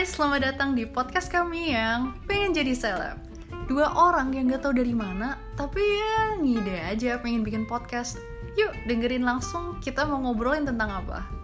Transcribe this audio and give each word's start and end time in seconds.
Hai, 0.00 0.08
selamat 0.08 0.40
datang 0.40 0.72
di 0.72 0.88
podcast 0.88 1.28
kami 1.28 1.76
yang 1.76 2.16
pengen 2.24 2.56
jadi 2.56 2.72
seleb. 2.72 3.20
Dua 3.68 3.84
orang 3.92 4.32
yang 4.32 4.48
gak 4.48 4.64
tau 4.64 4.72
dari 4.72 4.96
mana, 4.96 5.36
tapi 5.60 5.76
ya 5.76 6.40
ngide 6.40 6.76
aja 6.88 7.20
pengen 7.20 7.44
bikin 7.44 7.68
podcast. 7.68 8.16
Yuk 8.56 8.72
dengerin 8.88 9.28
langsung 9.28 9.76
kita 9.84 10.08
mau 10.08 10.24
ngobrolin 10.24 10.64
tentang 10.64 11.04
apa? 11.04 11.39